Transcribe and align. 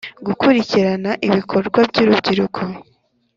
Gukurikirana 0.27 1.11
ibikorwa 1.27 1.79
by 1.89 1.97
urubyiruko 2.03 2.61